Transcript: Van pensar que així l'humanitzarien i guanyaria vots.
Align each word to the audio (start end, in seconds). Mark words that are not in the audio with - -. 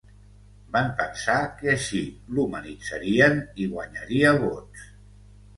Van 0.75 0.87
pensar 1.01 1.35
que 1.59 1.69
així 1.73 2.01
l'humanitzarien 2.37 3.39
i 3.65 3.69
guanyaria 3.75 4.33
vots. 4.47 4.91